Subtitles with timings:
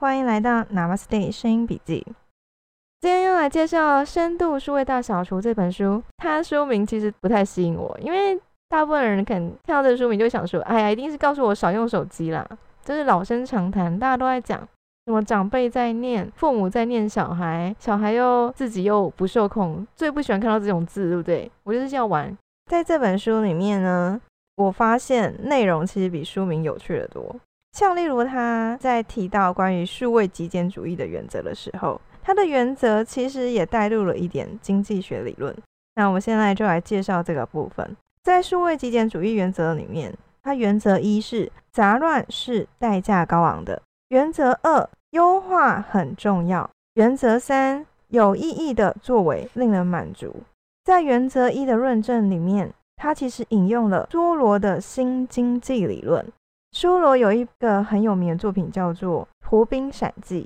[0.00, 2.02] 欢迎来到 Namaste 声音笔记。
[3.02, 6.02] 今天要来介绍《深度数位大扫除》这本书。
[6.16, 8.40] 它书名其实不太吸引我，因为
[8.70, 12.48] 大部分人可能看到这个书名就想说：“哎呀，一定是告诉我少用手机啦。”
[12.82, 14.66] 这是老生常谈，大家都在讲。
[15.04, 21.50] 什么长辈在念，父母在念小孩，小孩又自己又不受控，最不喜欢看到这种字，对不对？
[21.64, 22.34] 我就是要玩。
[22.70, 24.18] 在这本书里面呢，
[24.56, 27.36] 我发现内容其实比书名有趣的多。
[27.72, 35.56] 像例如他在提到关于数位极简主义的原则的时候，他的原则其实也带入了一点经济学理论。
[35.94, 37.96] 那我们现在就来介绍这个部分。
[38.22, 50.36] 在数位极简主义原则里面，它原则一是杂乱是代价高昂的；原则二优化很重要；原则三有意义的作为令人满足。
[50.84, 56.26] 在原则一的论证里面，它其实引用了梭罗的新经济理论。
[56.72, 60.42] 梭罗有一个很有名的作品叫做《湖滨散记》，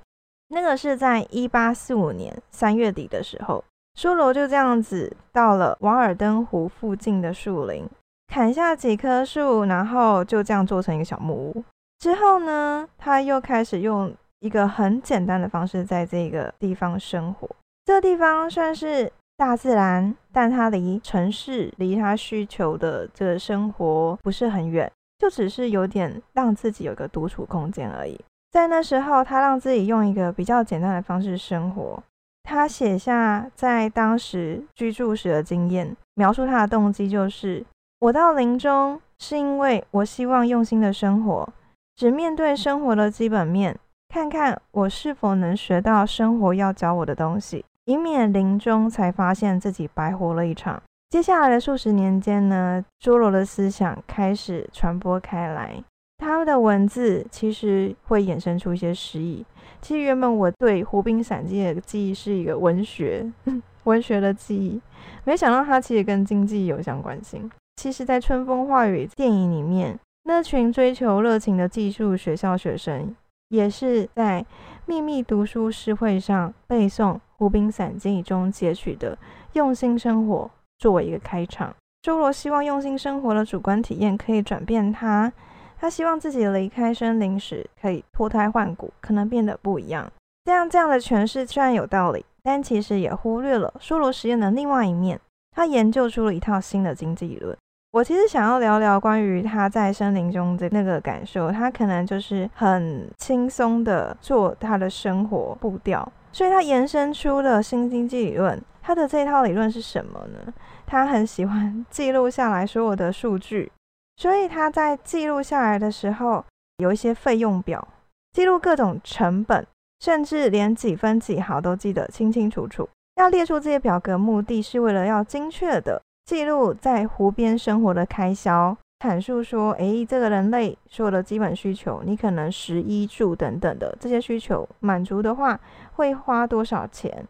[0.49, 3.63] 那个是在一八四五年三月底的时候，
[3.99, 7.87] 梭罗就这样子到了瓦尔登湖附近的树林，
[8.27, 11.65] 砍下几棵树，然后就这样做成一个小木屋。
[11.99, 17.49] 之后呢，他又开始用一个很简单的方式在这个地方生活。
[17.85, 24.91] 这个地方算是大自然，但它离城市、离他需求的这个生活不是很远。
[25.19, 28.21] 就只是有点让自己有个独处空间而已。
[28.51, 32.03] 在那时候，他让自己用一个比较简单的方式生活。
[32.43, 37.65] 他写下在当时居住时的经验，描述他的动机就是：
[38.01, 41.49] 我到林中是因为我希望用心的生活，
[41.97, 43.77] 只面对生活的基本面，
[44.09, 50.83] 看看我是否能学到生活要教我的东西，以免临终才发现自己白活了一场。
[51.15, 55.81] 接下来的数十年间呢，梭罗的思想开始传播开来。
[56.19, 59.47] 他的文字其实会衍生出一些诗意。
[59.81, 63.25] 其实原本我对《湖滨散记》的记忆是一个文学，
[63.85, 64.81] 文学的记忆，
[65.23, 67.49] 没想到它其实跟经济有相关性。
[67.77, 73.15] 其实，在《春风化雨》电影里面，那群追求热情的技术学校学生，
[73.51, 74.45] 也是在
[74.85, 79.17] 秘密读书诗会上背诵《湖滨散记》中截取的
[79.53, 80.51] 用心生活。
[80.85, 85.33] 作为一个开场，梭罗希望用心生活的主观体验可以转变他。
[85.81, 90.07] 他希望自己离开森林时可以脱胎换骨，可能变得不一样。
[90.45, 95.19] 这样这样的诠释虽然有道理，但其实也忽略了梭罗实验的另外一面。
[95.57, 97.57] 他研究出了一套新的经济理论。
[97.93, 101.51] 我其实想要聊聊关于他在森林中的那个感受。
[101.51, 108.63] 他可能就是很轻松的做他的生活步调，所以他延伸出了新经济理论。
[108.83, 110.53] 他的这套理论是什么呢？
[110.87, 113.71] 他很喜欢 记录下来所有的数据，
[114.17, 116.45] 所以他在记录下来的时候，
[116.79, 117.87] 有一些费用表，
[118.33, 119.67] 记录各种成本，
[120.01, 122.89] 甚至连几分几毫都记得清清楚楚。
[123.17, 135.61] 要列出这些表格，目的是为了要精确的记录在湖边生活的开销，阐述说，诶，这个人类所有的基本需求，你可能食衣住等等的这些需求满足的话，
[135.93, 137.25] 会花多少钱。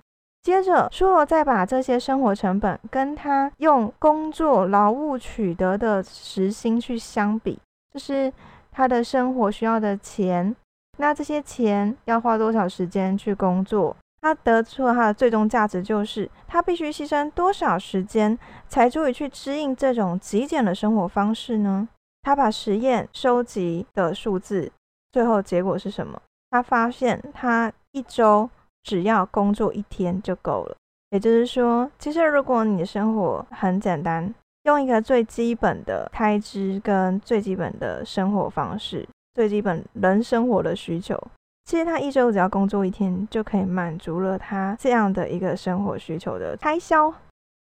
[0.45, 7.59] 接着，舒罗再把这些生活成本跟他用工作劳务取得的时薪去相比，
[7.95, 8.31] 就是
[8.71, 10.55] 他的生活需要的钱。
[10.99, 13.97] 那这些钱要花多少时间去工作？
[14.21, 18.39] 他得出了他的最终价值，就是他必须牺牲多少时间
[18.69, 21.89] 才足以去适应这种极简的生活方式呢？
[22.21, 24.71] 他把实验收集的数字，
[25.11, 26.21] 最后结果是什么？
[26.51, 28.51] 他发现他一周。
[28.85, 30.77] 只要工作一天就够了，
[31.11, 34.33] 也就是说，其实如果你的生活很简单，
[34.65, 41.19] 用一个最基本的开支跟最基本的生活方式，最基本人生活的需求，
[41.65, 47.13] 其实他一周只要工作一天就可以满足了他这样的一个生活需求的开销。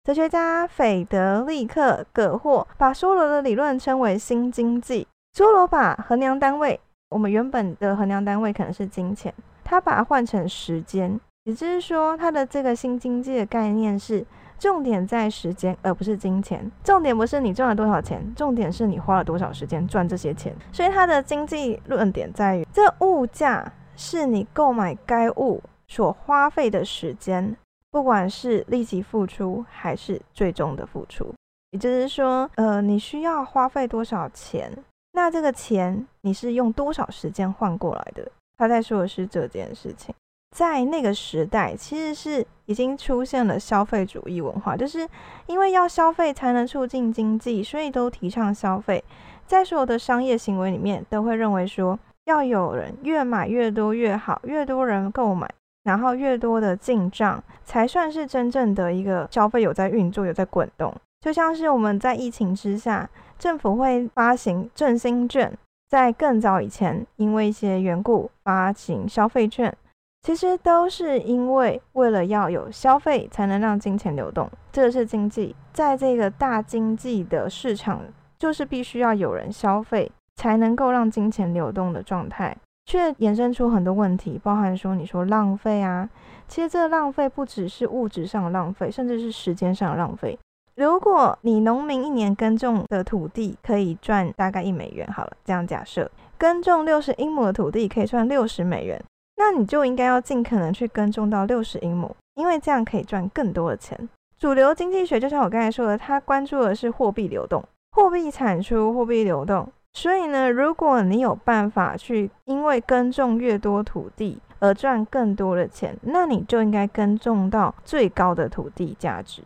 [0.04, 5.06] 哲学家斐德利克·葛霍把梭罗的理论称为新经济。
[5.32, 9.32] 梭罗把衡量单位，我们原本的衡量单位可能是金钱。
[9.72, 14.22] 他把它换成时间，也就是说，他的这个新经济的概念是
[14.58, 16.70] 重点在时间，而不是金钱。
[16.84, 20.54] 重点不是你赚了多少钱，重点是你花了多少时间赚这些钱。
[20.72, 27.56] 所以他的经济论点在于，这物价是你购买该物所花费的时间，
[27.90, 31.32] 不管是立即付出还是最终的付出。
[31.70, 34.70] 也就是说，呃，你需要花费多少钱，
[35.12, 38.30] 那这个钱你是用多少时间换过来的。
[38.58, 40.14] 他在说的是这件事情，
[40.56, 45.08] 在那个时代，其实是已经出现了消费主义文化，就是
[45.46, 49.02] 因为要消费才能促进经济，所以都提倡消费。
[49.46, 55.48] 在所有的商业行为里面，都会认为说，要有人越买越多越好，越多人购买，
[55.82, 60.94] 然后越多的进账，才算是真正的一个消费有在运作，有在滚动。
[61.20, 63.08] 就像是我们在疫情之下，
[63.38, 65.52] 政府会发行振兴券，
[65.92, 69.76] 在更早以前，因为一些缘故发行消费券，
[70.22, 74.50] 其实都是因为为了要有消费，才能让金钱流动。
[74.72, 78.00] 这是经济，在这个大经济的市场，
[78.38, 82.56] 就是必须要有人消费，才能够让金钱流动的状态，
[82.86, 86.08] 却衍生出很多问题，包含说你说浪费啊，
[86.48, 90.38] 其实这浪费不只是物质上的浪费，甚至是时间上的浪费。
[90.74, 99.02] 如果你农民一年耕种的土地可以赚大概一美元，好了，这样假设耕种六十英亩的土地可以赚六十美元，
[99.36, 104.08] 那你就应该要尽可能去耕种到六十英亩，因为这样可以赚更多的钱。
[104.38, 109.70] 主流经济学就像我刚才说的，它关注的是货币流动、货币产出、货币流动。
[109.92, 119.42] 所以呢，如果你有办法去因为耕种越多土地而赚更多的钱，那你就应该耕种到最高的土地价值。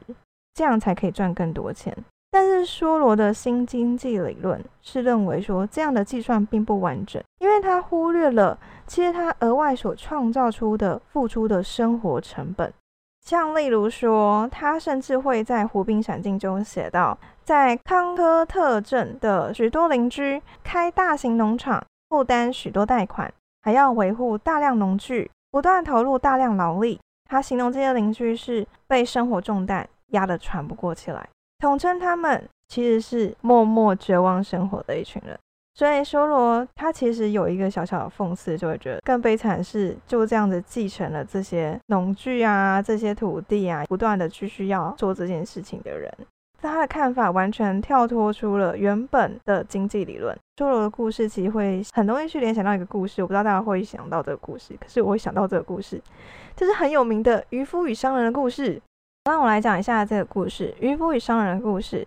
[0.56, 1.94] 这样才可以赚更多钱。
[2.30, 12.72] 但是梭罗的新经济理论是认为说这样的计算并不完整，因为他忽略了其实他额外所创造出的付出的生活成本。
[13.24, 23.32] 像例如说，他甚至会在《湖滨闪境》中写到，在康科特镇的许多邻居开大型农场，负担许多贷款，
[23.62, 27.00] 还要维护大量农具，不断投入大量劳力。
[27.28, 29.88] 他形容这些邻居是被生活重担。
[30.16, 31.28] 压得喘不过气来，
[31.58, 35.38] 统称他们其实是默默绝望生活的一群人。
[35.74, 46.10] 所以修罗他其实有一个小小的讽刺，就会觉得更悲惨是就这样子继承了这些农具啊、这些土地啊，不断的去需要做这件事情的人。
[46.62, 50.34] 他的看法完全跳脱出了原本的经济理论。
[50.56, 56.00] 修罗的故事其实会很容易去联想到一个故事，我不知道大家会想到这个故事，可是我会想到这个故事，
[56.56, 58.80] 就是很有名的渔夫与商人的故事。
[59.26, 62.06] 让我来讲一下这个故事——渔夫与商人的故事。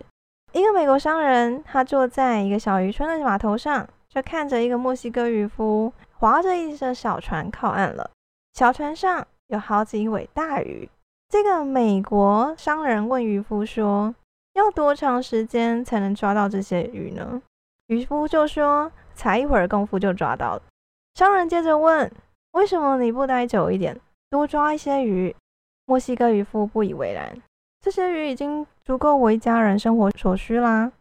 [0.52, 8.10] 一个美国商人，他坐在一个小渔村的码头上，就看着一个墨西哥渔夫划着一艘小船靠岸了。
[8.54, 10.88] 小船上有好几尾大鱼。
[11.28, 14.14] 这个美国商人问渔夫说
[14.54, 17.42] ：“要多长时间才能抓到这些鱼呢？”
[17.88, 20.62] 渔夫就说：“才一会儿功夫就抓到了。”
[21.14, 22.10] 商人接着问
[22.52, 24.00] ：“为什么你不待久一点，
[24.30, 25.36] 多抓一些鱼？”
[25.90, 27.36] 墨西哥渔夫不以为然，
[27.80, 30.92] 这些鱼已经足够我一家人生活所需啦。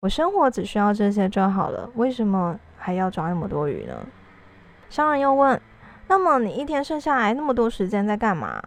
[0.00, 4.04] 我生活只需要这些就好了，为什么还要抓那么多鱼呢？
[4.90, 5.62] 商人又问
[6.10, 8.60] ：“那么你一天剩下来那么多时间在干嘛？”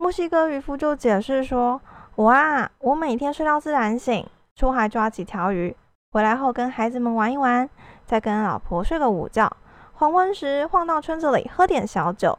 [0.00, 1.78] 墨西哥渔夫就解释说
[2.16, 5.76] ：“我啊，我每天睡到自然醒，出海抓几条鱼，
[6.12, 7.68] 回来后跟孩子们玩一玩，
[8.06, 9.54] 再跟老婆睡个午觉，
[9.92, 12.38] 黄昏时晃到村子里喝点小酒，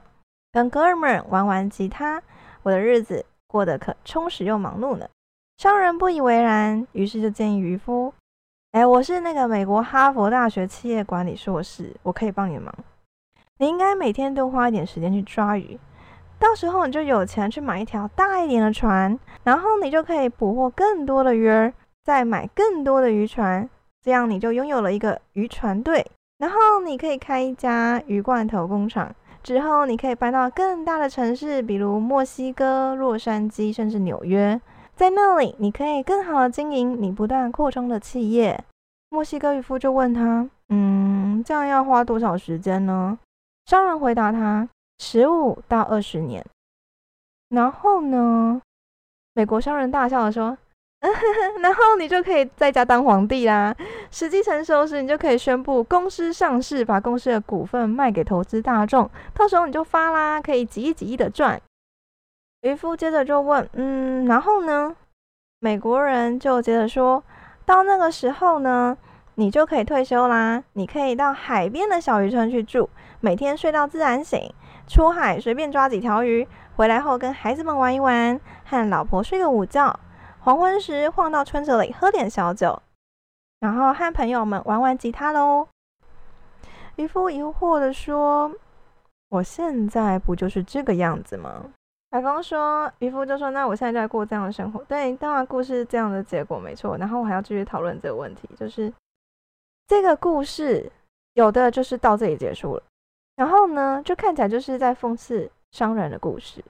[0.52, 2.24] 跟哥们玩玩吉他。”
[2.66, 5.08] 我的日子过得可充实又忙碌呢。
[5.60, 8.12] 商人不以为然，于是就建议渔夫
[8.74, 12.74] ：“哎，我是那个美国哈佛大学企业管理硕士，我可以帮你忙。
[13.60, 15.80] 你应该每天多花一点时间去抓鱼，
[16.40, 21.72] 到时候你就有钱去买一条大一点的船，然后你就可以捕获更多的鱼儿，
[22.04, 23.70] 再买更多的渔船，
[24.02, 26.04] 这样你就拥有了一个渔船队，
[26.40, 29.14] 然后你可以开一家鱼罐头工厂。”
[29.46, 34.60] 之后，你可以搬到更大的城市，比如墨西哥、洛杉矶，甚至纽约。
[34.96, 38.60] 在那里，你可以更好的经营你不断扩充的企业。
[39.10, 43.20] 墨西哥渔夫就问他：“嗯，这样要花多少时间呢？”
[43.70, 44.68] 商人回答他
[44.98, 46.44] ：“十五到二十年。”
[47.50, 48.60] 然后呢，
[49.36, 50.58] 美国商人大笑的说。
[51.62, 53.76] 然后你就可以在家当皇帝啦。
[54.10, 61.62] 时机成熟时，你就可以宣布公司上市，把公司的股份卖给投资大众，到时候你就发啦，可以几亿几亿的赚。
[62.62, 64.96] 渔夫接着就问：“嗯，然后呢？”
[65.62, 67.24] 美国人就接着说
[67.66, 68.98] ：“到那个时候呢，
[69.36, 74.52] 你就可以退休啦，你可以到海边的小渔村去住，每天睡到自然醒，
[74.88, 80.00] 出海随便抓几条鱼，回来后跟孩子们玩一玩，和老婆睡个午觉。”
[80.46, 82.80] 黄昏时晃到村子里喝点小酒，
[83.62, 85.68] 然后和朋友们玩玩吉他喽。
[86.98, 88.52] 渔夫疑惑的说
[89.30, 91.66] ：“我现在不就是这个样子吗？”
[92.12, 94.84] 海风说：“渔夫就说，那我现在就在过这样的生活。
[94.84, 96.96] 对，当然故事这样的结果没错。
[96.96, 98.94] 然后我还要继续讨论这个问题，就是
[99.88, 100.92] 这个故事
[101.34, 102.84] 有的就是到这里结束了，
[103.36, 106.64] 然后呢，就看起来就是在讽刺商人的故事，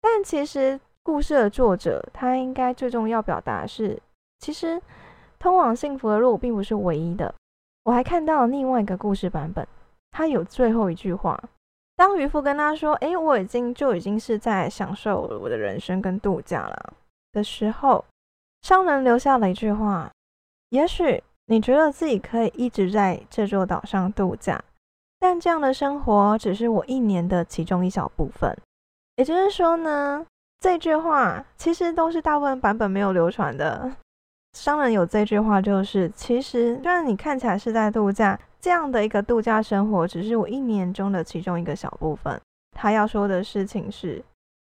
[0.00, 0.80] 但其实。
[1.02, 4.00] 故事的作者，他应该最重要表达是，
[4.38, 4.80] 其实
[5.38, 7.34] 通往幸福的路并不是唯一的。
[7.84, 9.66] 我还看到另外一个故事版本，
[10.12, 11.42] 他有最后一句话。
[11.96, 16.94] 当渔夫跟他说：“诶，我已经就已经是在享受我的人生跟度假了。”
[17.32, 18.04] 的时候，
[18.62, 20.10] 商人留下了一句话
[20.70, 24.62] ：“也许你觉得自己可以一直在这座岛上度假，
[25.18, 28.56] 但这样的生活只是我一年的其中一小部分。”
[29.16, 30.26] 也就是说呢，
[30.62, 33.90] 这句话其实都是大部分版本没有流传的。
[34.52, 42.40] 商人有这句话，就是其实虽然你看起来是在度假，这样的一个度假生活只是我一年中的其中一个小部分。
[42.78, 44.22] 他要说的事情是，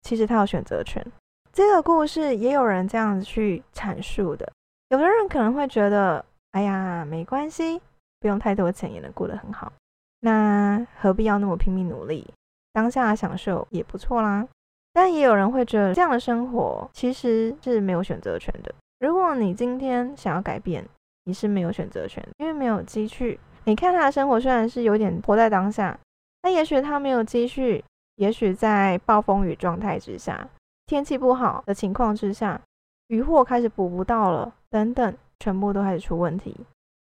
[0.02, 1.04] 其实他有选择权。
[1.52, 4.48] 这个故事也有人这样子去阐述的。
[4.90, 7.82] 有的人可能会觉得，哎呀，没关系，
[8.20, 9.72] 不用太多钱也能过得很好，
[10.20, 12.32] 那何必要那么拼命努力？
[12.72, 14.46] 当下享受也不错啦。
[14.92, 18.74] 但也有人会觉得，这样的生活其实是没有选择权的。
[18.98, 20.84] 如果你今天想要改变，
[21.24, 23.38] 你是没有选择权，因为没有积蓄。
[23.64, 25.98] 你看他的生活虽然是有点活在当下，
[26.42, 27.84] 但也许他没有积蓄，
[28.16, 30.48] 也许在暴风雨状态之下，
[30.86, 32.60] 天气不好的情况之下，
[33.08, 36.56] 渔获开始捕不到了，等等，全部都开始出问题。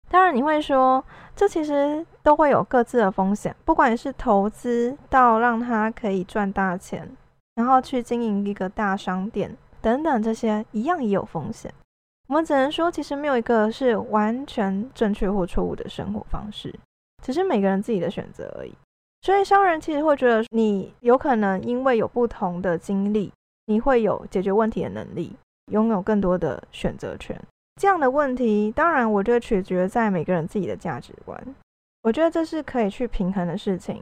[0.09, 1.03] 当然你会说，
[1.35, 7.07] 这其实都会有各自的风险，不管是投资到让他可以赚大钱，
[7.59, 9.53] 然后去经营一个大商店。
[9.81, 11.73] 等等，这些一样也有风险。
[12.29, 16.73] 我们只能说，其实没有一个是完全正确或错误的生活方式，
[17.21, 18.73] 只是每个人自己的选择而已。
[19.23, 23.29] 所以，商人其实会觉得，你有可能因为有不同的经历，
[23.65, 25.35] 你会有解决问题的能力，
[25.69, 27.37] 拥有更多的选择权。
[27.75, 31.37] 这样的问题，当然，我觉得取决在每个人自己的价值观。
[32.03, 34.01] 我觉得这是可以去平衡的事情。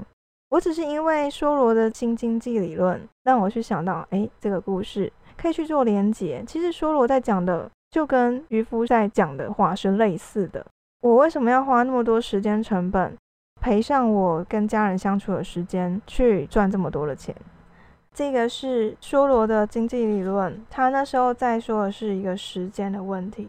[0.50, 5.12] 我只是因为梭罗的新经济理论，让我去想到，哎，这个故事。
[5.36, 6.44] 可以去做连结。
[6.48, 10.66] 其实梭罗在讲的，就跟渔夫在讲的话是类似的。
[11.02, 13.16] 我为什么要花那么多时间成本，
[13.62, 17.36] 赔上我跟家人相处的时间，去赚这么多的钱？
[18.12, 20.66] 这个是梭罗的经济理论。
[20.72, 23.48] 他那时候在说的是一个时间的问题。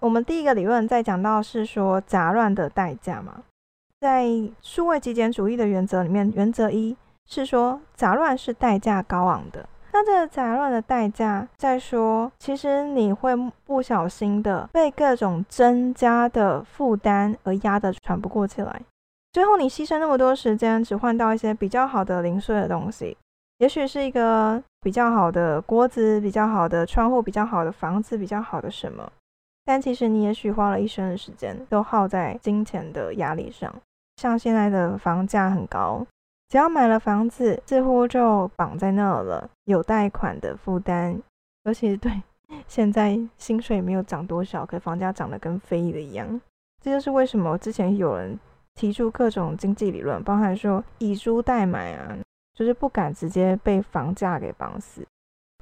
[0.00, 3.44] 我们第一个理论在讲到是说杂乱的代价嘛，
[4.04, 4.28] 在
[4.60, 6.94] 数位极简主义的原则里面，原则一
[7.26, 9.66] 是说杂乱是代价高昂的。
[9.94, 13.34] 那这个杂乱的代价，再说，其实你会
[13.64, 18.78] 不小心的被各种增加的负担而压得喘不过气来。
[19.32, 23.16] 最后你牺牲那么多时间，只换到一些比较好的零碎的东西，
[23.56, 29.10] 也许是一个比较好的锅子、比较好的窗户、比较好的房子、比较好的什么，
[29.64, 33.74] 但其实你也许花了一生的时间都耗在金钱的压力上。
[34.16, 36.06] 像现在的房价很高。
[36.48, 41.20] 只要买了房子，似乎就绑在那了，有贷款的负担，
[41.64, 42.22] 而且对
[42.68, 46.40] 现在薪水没有涨多少，可房价涨得跟飞的一样。
[46.80, 48.38] 这就是为什么之前有人
[48.74, 52.16] 提出各种经济理论，包含说以租代买啊，
[52.54, 55.04] 就是不敢直接被房价给绑死。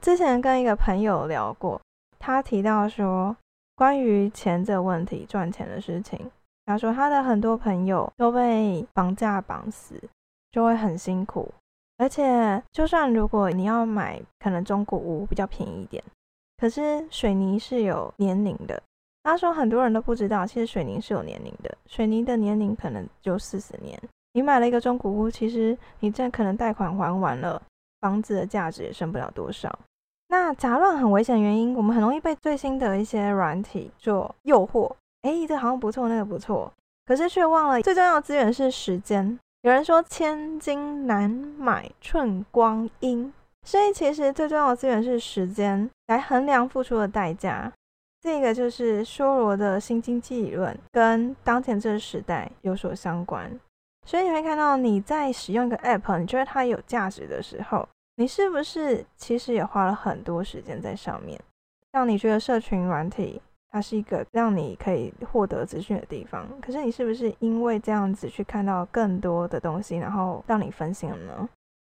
[0.02, 1.80] 之前跟一个朋友聊过，
[2.18, 3.35] 他提到说
[3.76, 6.30] 关于钱这问题、赚钱的事情，
[6.64, 10.00] 他说他的很多朋友都被房价绑死。
[10.52, 11.50] 就会很辛苦，
[11.97, 16.04] 而且就算如果你要买，可能中古屋比较便宜一点，
[16.59, 18.83] 可是水泥是有年龄的。
[19.23, 23.99] 他说很多人都不知道，其实水泥是有年龄的，水泥的年龄可能就四十年。
[24.35, 27.62] 你买了一个中古屋，其实你这可能贷款还完了，
[28.02, 29.78] 房子的价值也剩不了多少。
[30.28, 34.92] 那杂乱很危险，原因我们很容易被最新的一些软体做诱惑，
[35.23, 36.73] 哎，这好像不错，那个不错，
[37.07, 39.38] 可是却忘了最重要的资源是时间。
[39.62, 47.73] 有人说千金难买寸光阴，所以其实最重要的资源是时间，来衡量付出的代价。
[48.21, 53.50] 这个就是梭罗的新经济理论，跟当前这个时代有所相关。
[54.05, 61.41] 所以你会看到你在使用一个 app，你觉得它有价值的时候，你是不是其实也花了很多时间在上面？
[61.93, 63.41] 让你觉得社群软体。
[63.73, 71.49] 它是一个让你可以获得资讯的地方，可是你是不是因为这样子去看到更多的东西，然后让你分心了呢？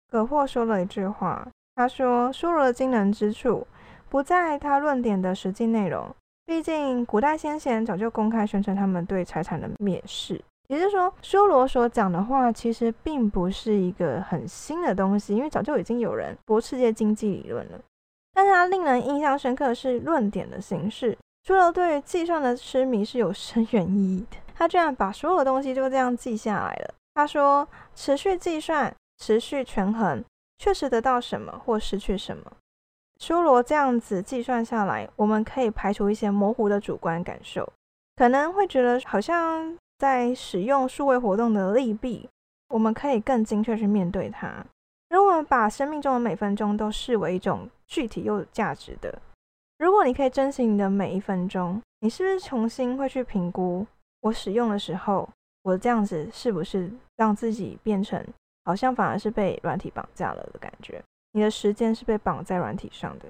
[0.09, 3.67] 葛霍说了一句话，他说：“修罗的惊人之处
[4.07, 6.09] 不在他论点的实际内容，
[6.45, 10.41] 毕竟古代先贤早就公开宣称他们对财产的蔑视。
[10.69, 17.79] 也就是说，修罗所讲的话其实并不是一个很新的东西，因为早就已经有人驳世界经济理论了。
[18.33, 26.93] 但是他令人印象深刻的是论点的形式。”除了对于计算的痴迷是有深远意义的，他居然把所有的东西就这样记下来了。
[27.13, 30.23] 他说：“持续计算，持续权衡，
[30.57, 32.51] 确实得到什么或失去什么。”
[33.19, 37.71] 梭罗这样子计算下来，我们可以排除一些模糊的主观感受，
[38.15, 42.27] 可能会觉得好像在使用数位活动的利弊，
[42.69, 44.65] 我们可以更精确去面对它。
[45.09, 49.21] 如果我们把生命中的每分钟都视为一种具体又有价值的，
[49.77, 53.85] 如果你可以珍惜你的每一分钟，你是不是重新会去评估
[54.21, 55.29] 我使用的时候，
[55.63, 58.25] 我这样子是不是让自己变成
[58.65, 61.03] 好像反而是被软体绑架了的感觉？
[61.31, 63.25] 你的时间是被绑在软体上的，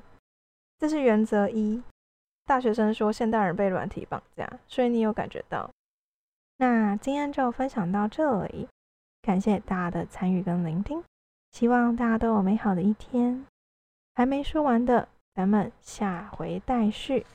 [0.77, 1.81] 这是原则一。
[2.45, 5.69] 大学生说现代人被软体绑架，所以你有感觉到？
[6.57, 8.67] 那今天就分享到这里，
[9.21, 11.01] 感谢大家的参与跟聆听，
[11.51, 13.45] 希望大家都有美好的一天。
[14.15, 17.25] 还没说完的，咱们下回待续。